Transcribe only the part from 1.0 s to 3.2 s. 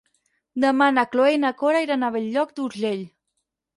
Cloè i na Cora aniran a Bell-lloc d'Urgell.